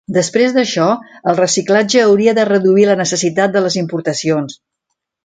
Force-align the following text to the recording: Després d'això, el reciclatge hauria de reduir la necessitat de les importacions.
Després 0.15 0.53
d'això, 0.53 0.85
el 1.31 1.37
reciclatge 1.39 2.01
hauria 2.05 2.33
de 2.39 2.45
reduir 2.51 2.87
la 2.91 2.97
necessitat 3.03 3.55
de 3.57 3.63
les 3.67 3.77
importacions. 3.83 4.57